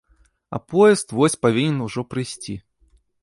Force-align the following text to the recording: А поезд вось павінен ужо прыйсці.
А 0.49 0.57
поезд 0.73 1.07
вось 1.17 1.37
павінен 1.45 1.85
ужо 1.87 2.01
прыйсці. 2.13 2.57